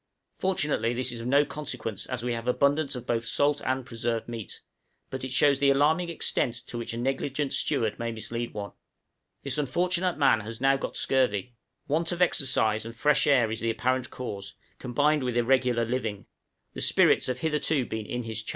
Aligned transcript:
Fortunately 0.33 0.95
this 0.95 1.11
is 1.11 1.19
of 1.19 1.27
no 1.27 1.45
consequence 1.45 2.07
as 2.07 2.23
we 2.23 2.33
have 2.33 2.47
abundance 2.47 2.95
of 2.95 3.05
both 3.05 3.23
salt 3.27 3.61
and 3.63 3.85
preserved 3.85 4.27
meat, 4.27 4.59
but 5.11 5.23
it 5.23 5.31
shows 5.31 5.59
the 5.59 5.69
alarming 5.69 6.09
extent 6.09 6.55
to 6.55 6.79
which 6.79 6.91
a 6.91 6.97
negligent 6.97 7.53
steward 7.53 7.99
may 7.99 8.11
mislead 8.11 8.51
one. 8.51 8.71
This 9.43 9.59
unfortunate 9.59 10.17
man 10.17 10.39
has 10.39 10.59
now 10.59 10.75
got 10.75 10.95
scurvy; 10.97 11.53
want 11.87 12.11
of 12.11 12.19
exercise 12.19 12.83
and 12.83 12.95
fresh 12.95 13.27
air 13.27 13.51
is 13.51 13.59
the 13.59 13.69
apparent 13.69 14.09
cause, 14.09 14.55
combined 14.79 15.21
with 15.21 15.37
irregular 15.37 15.85
living; 15.85 16.25
the 16.73 16.81
spirits 16.81 17.27
have 17.27 17.41
hitherto 17.41 17.85
been 17.85 18.07
in 18.07 18.23
his 18.23 18.41
charge. 18.41 18.49